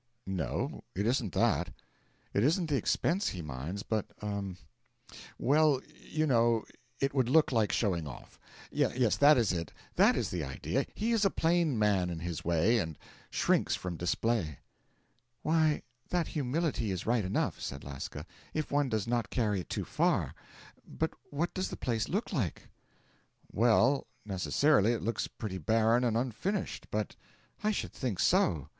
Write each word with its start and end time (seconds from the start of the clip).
'No 0.25 0.83
it 0.95 1.05
isn't 1.05 1.33
that. 1.33 1.71
It 2.33 2.43
isn't 2.43 2.65
the 2.71 2.75
expense 2.75 3.27
he 3.27 3.43
minds, 3.43 3.83
but 3.83 4.07
er 4.23 4.55
well, 5.37 5.79
you 6.09 6.25
know, 6.25 6.65
it 6.99 7.13
would 7.13 7.29
look 7.29 7.51
like 7.51 7.71
showing 7.71 8.07
off. 8.07 8.39
Yes, 8.71 9.15
that 9.17 9.37
is 9.37 9.53
it, 9.53 9.71
that 9.97 10.15
is 10.15 10.31
the 10.31 10.43
idea; 10.43 10.87
he 10.95 11.11
is 11.11 11.23
a 11.23 11.29
plain 11.29 11.77
man 11.77 12.09
in 12.09 12.17
his 12.17 12.43
way, 12.43 12.79
and 12.79 12.97
shrinks 13.29 13.75
from 13.75 13.95
display.' 13.95 14.57
'Why, 15.43 15.83
that 16.09 16.29
humility 16.29 16.89
is 16.89 17.05
right 17.05 17.23
enough,' 17.23 17.61
said 17.61 17.83
Lasca, 17.83 18.25
'if 18.55 18.71
one 18.71 18.89
does 18.89 19.05
not 19.05 19.29
carry 19.29 19.59
it 19.59 19.69
too 19.69 19.85
far 19.85 20.33
but 20.83 21.13
what 21.29 21.53
does 21.53 21.69
the 21.69 21.77
place 21.77 22.09
look 22.09 22.33
like?' 22.33 22.69
'Well, 23.51 24.07
necessarily 24.25 24.93
it 24.93 25.03
looks 25.03 25.27
pretty 25.27 25.59
barren 25.59 26.03
and 26.03 26.17
unfinished, 26.17 26.87
but' 26.89 27.15
'I 27.63 27.69
should 27.69 27.93
think 27.93 28.17
so! 28.19 28.67